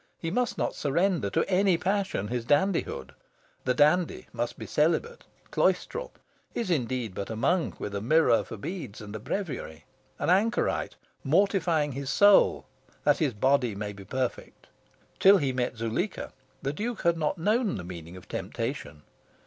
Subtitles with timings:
[0.17, 3.11] He must not surrender to any passion his dandihood.
[3.65, 6.11] The dandy must be celibate, cloistral;
[6.55, 9.85] is, indeed, but a monk with a mirror for beads and breviary
[10.17, 12.65] an anchorite, mortifying his soul
[13.03, 14.65] that his body may be perfect.
[15.19, 16.33] Till he met Zuleika,
[16.63, 19.03] the Duke had not known the meaning of temptation.